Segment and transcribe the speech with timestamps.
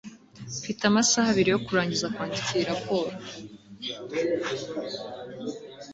[0.59, 3.11] mfite amasaha abiri yo kurangiza kwandika iyi raporo